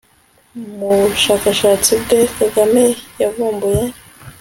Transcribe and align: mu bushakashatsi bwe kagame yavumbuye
mu 0.77 0.87
bushakashatsi 1.01 1.91
bwe 2.01 2.19
kagame 2.37 2.83
yavumbuye 3.21 3.83